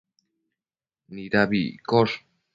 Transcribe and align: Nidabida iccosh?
Nidabida 1.13 1.71
iccosh? 1.77 2.15